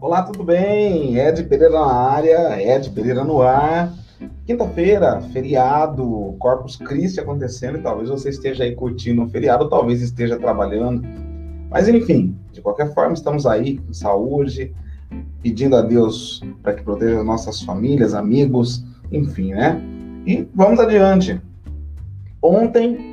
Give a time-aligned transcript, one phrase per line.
[0.00, 1.18] Olá, tudo bem?
[1.18, 3.92] Ed Pereira na área, Ed Pereira no ar.
[4.46, 10.38] Quinta-feira, feriado, Corpus Christi acontecendo, e talvez você esteja aí curtindo o feriado, talvez esteja
[10.38, 11.06] trabalhando.
[11.68, 14.74] Mas enfim, de qualquer forma, estamos aí com saúde,
[15.42, 18.82] pedindo a Deus para que proteja nossas famílias, amigos,
[19.12, 19.78] enfim, né?
[20.26, 21.38] E vamos adiante.
[22.40, 23.09] Ontem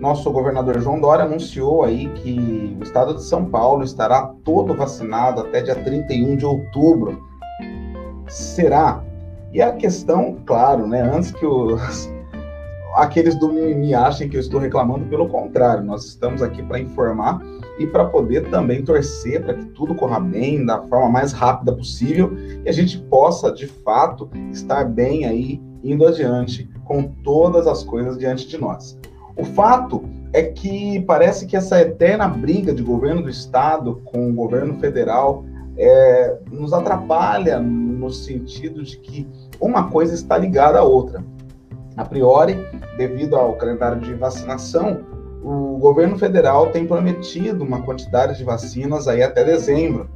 [0.00, 5.40] nosso governador João Dória anunciou aí que o estado de São Paulo estará todo vacinado
[5.40, 7.22] até dia 31 de outubro.
[8.28, 9.02] Será?
[9.52, 12.10] E a questão, claro, né, antes que os
[12.94, 17.40] aqueles do mimimi achem que eu estou reclamando, pelo contrário, nós estamos aqui para informar
[17.78, 22.32] e para poder também torcer para que tudo corra bem da forma mais rápida possível
[22.64, 28.16] e a gente possa, de fato, estar bem aí indo adiante com todas as coisas
[28.16, 28.98] diante de nós.
[29.36, 34.32] O fato é que parece que essa eterna briga de governo do estado com o
[34.32, 35.44] governo federal
[35.76, 39.28] é, nos atrapalha no sentido de que
[39.60, 41.24] uma coisa está ligada à outra.
[41.96, 42.56] A priori,
[42.96, 45.00] devido ao calendário de vacinação,
[45.42, 50.08] o governo federal tem prometido uma quantidade de vacinas aí até dezembro.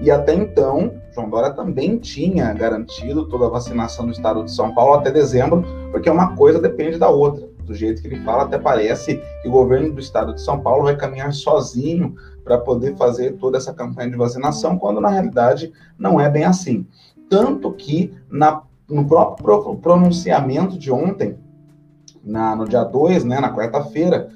[0.00, 4.74] E até então, João Dória também tinha garantido toda a vacinação no estado de São
[4.74, 8.58] Paulo até dezembro, porque uma coisa depende da outra do jeito que ele fala, até
[8.58, 13.36] parece que o governo do estado de São Paulo vai caminhar sozinho para poder fazer
[13.36, 16.84] toda essa campanha de vacinação, quando na realidade não é bem assim.
[17.28, 21.38] Tanto que na, no próprio pronunciamento de ontem,
[22.24, 24.30] na, no dia 2, né, na quarta-feira,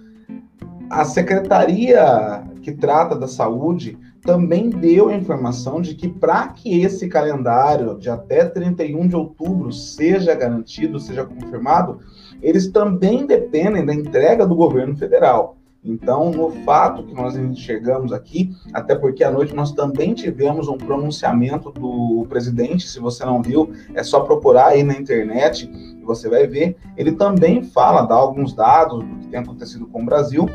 [0.89, 7.09] a secretaria que trata da saúde também deu a informação de que para que esse
[7.09, 11.99] calendário de até 31 de outubro seja garantido, seja confirmado,
[12.45, 15.57] eles também dependem da entrega do governo federal.
[15.85, 20.79] Então, no fato que nós enxergamos aqui, até porque à noite nós também tivemos um
[20.79, 26.29] pronunciamento do presidente, se você não viu, é só procurar aí na internet e você
[26.29, 26.77] vai ver.
[26.97, 30.49] Ele também fala, dá alguns dados do que tem acontecido com o Brasil,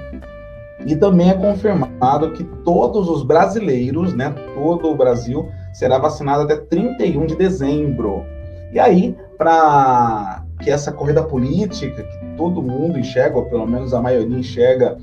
[0.85, 6.56] e também é confirmado que todos os brasileiros, né, todo o Brasil, será vacinado até
[6.56, 8.23] 31 de dezembro.
[8.71, 14.01] E aí, para que essa corrida política, que todo mundo enxerga, ou pelo menos a
[14.01, 14.97] maioria enxerga,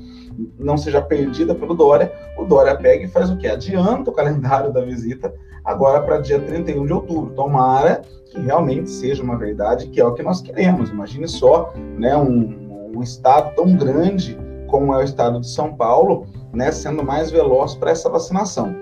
[0.57, 3.47] não seja perdida pelo Dória, o Dória pega e faz o quê?
[3.47, 5.33] Adianta o calendário da visita
[5.65, 7.33] agora para dia 31 de outubro.
[7.33, 10.89] Tomara que realmente seja uma verdade, que é o que nós queremos.
[10.89, 14.37] Imagine só né, um, um estado tão grande
[14.67, 18.75] como é o estado de São Paulo, né, sendo mais veloz para essa vacinação.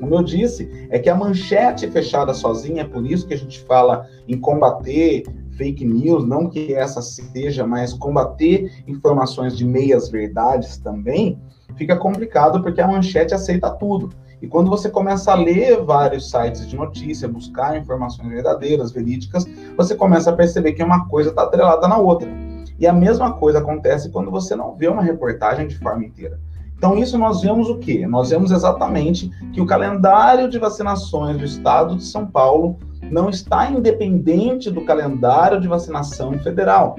[0.00, 3.60] Como eu disse, é que a manchete fechada sozinha, é por isso que a gente
[3.60, 5.22] fala em combater
[5.56, 11.38] fake news, não que essa seja, mas combater informações de meias verdades também,
[11.76, 14.10] fica complicado porque a manchete aceita tudo.
[14.40, 19.46] E quando você começa a ler vários sites de notícia, buscar informações verdadeiras, verídicas,
[19.76, 22.28] você começa a perceber que uma coisa está atrelada na outra.
[22.76, 26.40] E a mesma coisa acontece quando você não vê uma reportagem de forma inteira.
[26.76, 28.04] Então, isso nós vemos o quê?
[28.08, 32.76] Nós vemos exatamente que o calendário de vacinações do estado de São Paulo
[33.12, 36.98] não está independente do calendário de vacinação federal.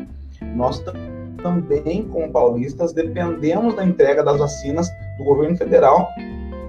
[0.56, 0.81] Nós
[1.41, 4.88] também, como paulistas, dependemos da entrega das vacinas
[5.18, 6.07] do governo federal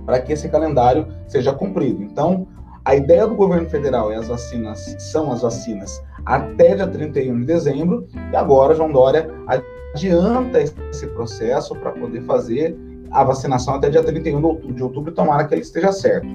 [0.07, 2.03] para que esse calendário seja cumprido.
[2.03, 2.47] Então,
[2.87, 7.45] a ideia do governo federal é as vacinas, são as vacinas até dia 31 de
[7.45, 12.77] dezembro, e agora João Dória adianta esse processo para poder fazer
[13.11, 16.27] a vacinação até dia 31 de outubro, de outubro, tomara que ele esteja certo.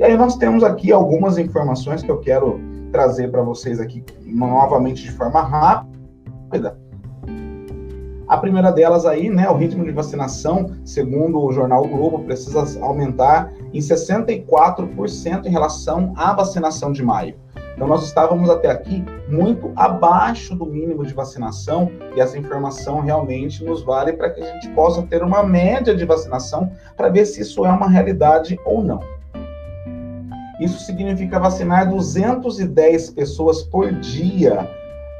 [0.00, 2.58] E aí nós temos aqui algumas informações que eu quero
[2.90, 6.78] trazer para vocês aqui novamente de forma rápida.
[8.26, 12.82] A primeira delas aí, né, o ritmo de vacinação, segundo o jornal o Globo, precisa
[12.82, 17.34] aumentar em 64% em relação à vacinação de maio.
[17.74, 23.62] Então, nós estávamos até aqui muito abaixo do mínimo de vacinação, e essa informação realmente
[23.62, 27.42] nos vale para que a gente possa ter uma média de vacinação para ver se
[27.42, 29.19] isso é uma realidade ou não.
[30.60, 34.68] Isso significa vacinar 210 pessoas por dia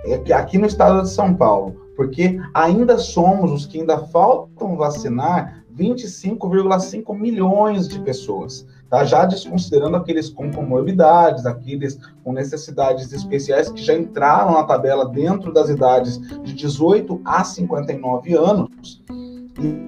[0.05, 5.65] é, aqui no estado de São Paulo, porque ainda somos os que ainda faltam vacinar
[5.77, 9.05] 25,5 milhões de pessoas tá?
[9.05, 15.53] já desconsiderando aqueles com comorbidades, aqueles com necessidades especiais que já entraram na tabela dentro
[15.53, 19.01] das idades de 18 a 59 anos.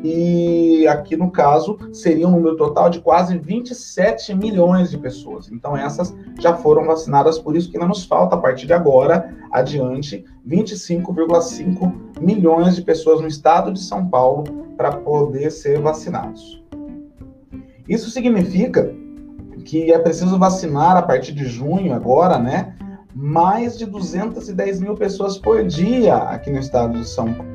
[0.04, 5.50] E, aqui no caso seria um número total de quase 27 milhões de pessoas.
[5.50, 9.34] Então essas já foram vacinadas, por isso que ainda nos falta a partir de agora
[9.50, 14.44] adiante 25,5 milhões de pessoas no estado de São Paulo
[14.76, 16.62] para poder ser vacinados.
[17.88, 18.94] Isso significa
[19.64, 22.74] que é preciso vacinar a partir de junho agora, né?
[23.14, 27.51] Mais de 210 mil pessoas por dia aqui no estado de São Paulo.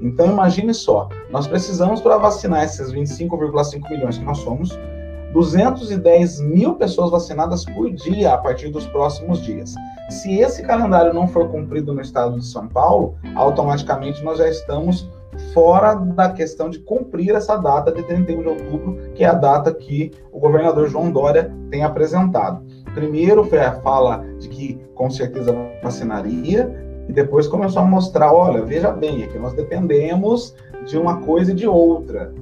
[0.00, 4.78] Então imagine só, nós precisamos para vacinar esses 25,5 milhões que nós somos,
[5.32, 9.74] 210 mil pessoas vacinadas por dia a partir dos próximos dias.
[10.08, 15.08] Se esse calendário não for cumprido no estado de São Paulo, automaticamente nós já estamos
[15.52, 19.72] fora da questão de cumprir essa data de 31 de outubro, que é a data
[19.72, 22.64] que o governador João Dória tem apresentado.
[22.94, 28.92] Primeiro a fala de que com certeza vacinaria, e depois começou a mostrar, olha, veja
[28.92, 30.54] bem, é que nós dependemos
[30.86, 32.34] de uma coisa e de outra.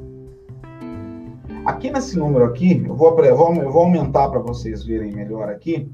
[1.65, 5.49] Aqui nesse número aqui, eu vou, eu vou, eu vou aumentar para vocês verem melhor
[5.49, 5.91] aqui.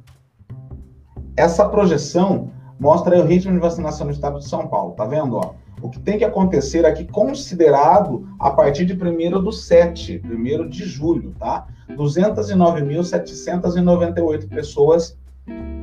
[1.37, 5.37] Essa projeção mostra o ritmo de vacinação no estado de São Paulo, tá vendo?
[5.37, 5.53] Ó?
[5.81, 10.85] O que tem que acontecer aqui, considerado a partir de 1 do 7, 1 de
[10.85, 11.67] julho, tá?
[11.91, 15.19] 209.798 pessoas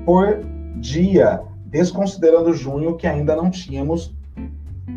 [0.05, 0.39] por
[0.77, 4.13] dia, desconsiderando junho, que ainda não tínhamos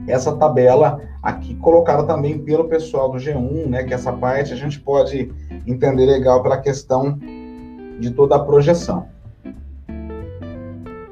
[0.07, 3.85] essa tabela aqui colocada também pelo pessoal do G1, né?
[3.85, 5.31] Que essa parte a gente pode
[5.67, 7.19] entender legal pela questão
[8.01, 9.07] de toda a projeção.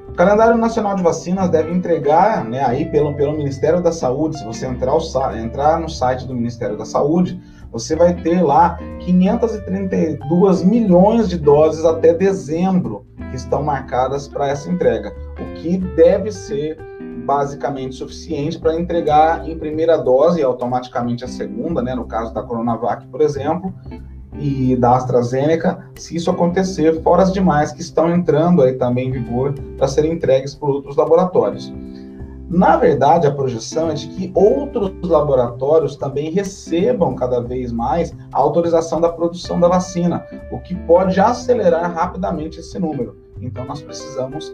[0.08, 4.44] O calendário nacional de vacinas deve entregar, né, aí pelo, pelo Ministério da Saúde, se
[4.44, 5.00] você entrar, o,
[5.36, 7.40] entrar no site do Ministério da Saúde,
[7.72, 14.68] você vai ter lá 532 milhões de doses até dezembro que estão marcadas para essa
[14.68, 16.78] entrega, o que deve ser
[17.24, 23.06] basicamente suficiente para entregar em primeira dose, automaticamente a segunda, né, no caso da Coronavac,
[23.06, 23.72] por exemplo,
[24.38, 29.12] e da AstraZeneca, se isso acontecer, fora as demais que estão entrando aí também em
[29.12, 31.72] vigor para serem entregues por outros laboratórios.
[32.48, 38.38] Na verdade, a projeção é de que outros laboratórios também recebam cada vez mais a
[38.38, 43.16] autorização da produção da vacina, o que pode acelerar rapidamente esse número.
[43.40, 44.52] Então, nós precisamos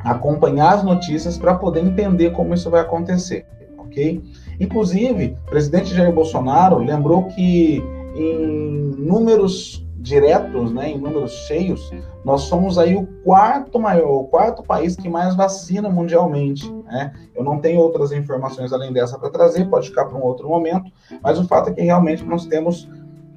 [0.00, 3.46] acompanhar as notícias para poder entender como isso vai acontecer,
[3.76, 4.22] ok?
[4.60, 7.82] Inclusive, o presidente Jair Bolsonaro lembrou que
[8.14, 11.90] em números diretos, né, em números cheios,
[12.24, 16.70] nós somos aí o quarto maior, o quarto país que mais vacina mundialmente.
[16.84, 17.12] Né?
[17.34, 20.90] Eu não tenho outras informações além dessa para trazer, pode ficar para um outro momento,
[21.22, 22.88] mas o fato é que realmente nós temos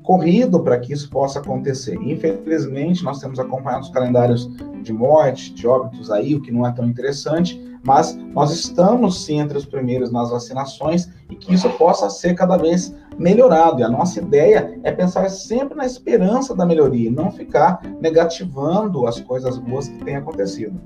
[0.04, 1.96] corrido para que isso possa acontecer.
[2.02, 4.50] Infelizmente, nós temos acompanhado os calendários
[4.82, 9.40] de morte, de óbitos aí, o que não é tão interessante, mas nós estamos sim
[9.40, 13.80] entre os primeiros nas vacinações e que isso possa ser cada vez melhorado.
[13.80, 19.20] E a nossa ideia é pensar sempre na esperança da melhoria, não ficar negativando as
[19.20, 20.80] coisas boas que têm acontecido.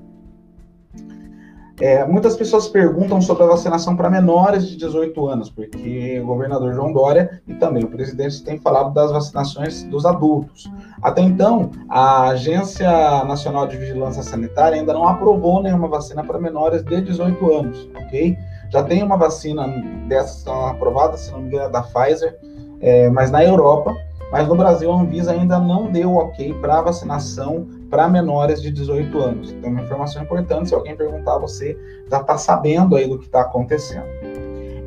[1.80, 6.72] É, muitas pessoas perguntam sobre a vacinação para menores de 18 anos, porque o governador
[6.72, 10.70] João Dória e também o presidente têm falado das vacinações dos adultos.
[11.02, 12.88] Até então, a Agência
[13.24, 18.36] Nacional de Vigilância Sanitária ainda não aprovou nenhuma vacina para menores de 18 anos, ok?
[18.70, 19.68] Já tem uma vacina
[20.08, 22.38] dessas aprovada, se não me engano, é da Pfizer,
[22.80, 23.94] é, mas na Europa
[24.30, 29.18] mas no Brasil, a Anvisa ainda não deu ok para vacinação para menores de 18
[29.18, 29.52] anos.
[29.52, 31.78] Então, uma informação importante, se alguém perguntar, você
[32.10, 34.06] já está sabendo aí do que está acontecendo.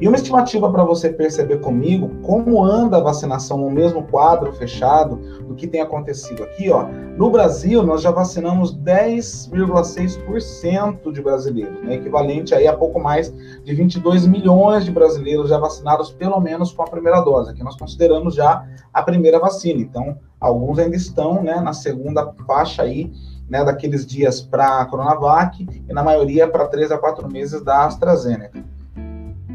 [0.01, 5.17] E uma estimativa para você perceber comigo como anda a vacinação no mesmo quadro fechado
[5.45, 6.85] do que tem acontecido aqui, ó.
[7.17, 11.95] No Brasil, nós já vacinamos 10,6% de brasileiros, né?
[11.95, 13.33] equivalente aí a pouco mais
[13.65, 17.51] de 22 milhões de brasileiros já vacinados pelo menos com a primeira dose.
[17.51, 19.81] Aqui nós consideramos já a primeira vacina.
[19.81, 23.11] Então, alguns ainda estão, né, na segunda faixa aí,
[23.49, 27.83] né, daqueles dias para a Coronavac e na maioria para 3 a 4 meses da
[27.83, 28.78] AstraZeneca.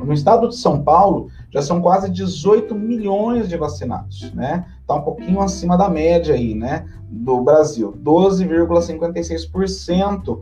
[0.04, 4.66] No estado de São Paulo, já são quase 18 milhões de vacinados, né?
[4.80, 6.84] Está um pouquinho acima da média aí, né?
[7.08, 7.96] Do Brasil.
[8.02, 10.38] 12,56%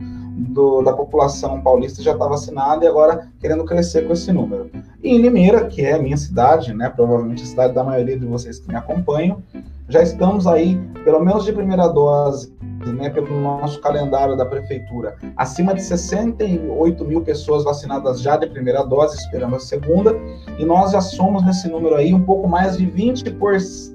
[0.83, 4.69] da população paulista já está vacinada e agora querendo crescer com esse número.
[5.03, 6.89] E em Limeira, que é a minha cidade, né?
[6.89, 9.43] Provavelmente a cidade da maioria de vocês que me acompanham,
[9.87, 12.51] já estamos aí, pelo menos de primeira dose,
[12.91, 18.83] né, pelo nosso calendário da prefeitura, acima de 68 mil pessoas vacinadas já de primeira
[18.83, 20.15] dose, esperando a segunda,
[20.57, 23.93] e nós já somos nesse número aí um pouco mais de 20%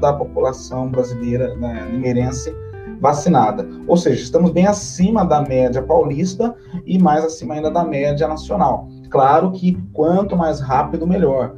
[0.00, 2.54] da população brasileira, né, limeirense,
[3.00, 3.66] vacinada.
[3.86, 6.54] Ou seja, estamos bem acima da média paulista
[6.84, 8.88] e mais acima ainda da média nacional.
[9.08, 11.54] Claro que quanto mais rápido, melhor.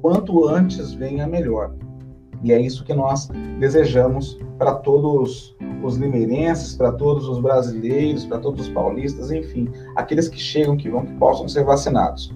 [0.00, 1.72] Quanto antes venha, melhor.
[2.42, 8.38] E é isso que nós desejamos para todos os limeirenses, para todos os brasileiros, para
[8.38, 12.32] todos os paulistas, enfim, aqueles que chegam, que vão, que possam ser vacinados.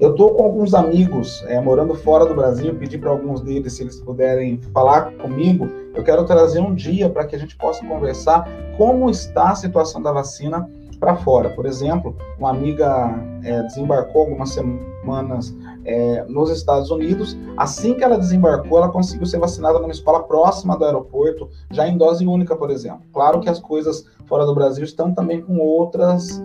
[0.00, 3.82] Eu estou com alguns amigos é, morando fora do Brasil, pedi para alguns deles se
[3.82, 5.68] eles puderem falar comigo.
[5.94, 10.02] Eu quero trazer um dia para que a gente possa conversar como está a situação
[10.02, 10.68] da vacina
[10.98, 11.50] para fora.
[11.50, 17.36] Por exemplo, uma amiga é, desembarcou algumas semanas é, nos Estados Unidos.
[17.56, 21.98] Assim que ela desembarcou, ela conseguiu ser vacinada numa escola próxima do aeroporto, já em
[21.98, 23.02] dose única, por exemplo.
[23.12, 26.42] Claro que as coisas fora do Brasil estão também com outras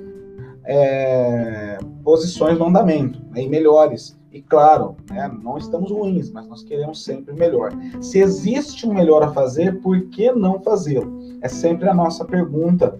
[0.67, 4.17] é, posições no andamento, né, e melhores.
[4.31, 7.71] E claro, né, não estamos ruins, mas nós queremos sempre melhor.
[8.01, 11.17] Se existe um melhor a fazer, por que não fazê-lo?
[11.41, 12.99] É sempre a nossa pergunta.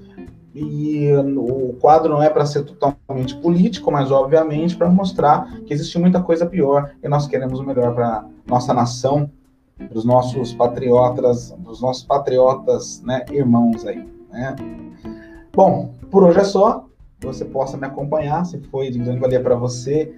[0.56, 6.00] E o quadro não é para ser totalmente político, mas obviamente para mostrar que existe
[6.00, 9.30] muita coisa pior e nós queremos o melhor para nossa nação,
[9.78, 14.04] para os nossos patriotas, dos nossos patriotas, né, irmãos aí.
[14.32, 14.56] Né?
[15.54, 16.87] Bom, por hoje é só
[17.20, 20.14] você possa me acompanhar, se foi de grande valia para você,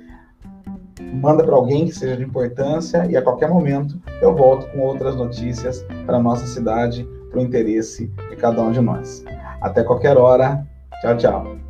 [1.13, 5.15] manda para alguém que seja de importância e a qualquer momento eu volto com outras
[5.15, 9.24] notícias para a nossa cidade, para o interesse de cada um de nós.
[9.62, 10.65] Até qualquer hora.
[11.01, 11.69] Tchau, tchau.